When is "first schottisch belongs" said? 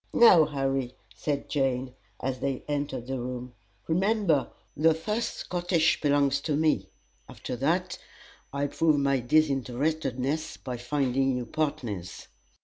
4.95-6.41